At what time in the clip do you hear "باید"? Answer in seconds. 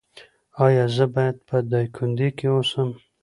1.15-1.37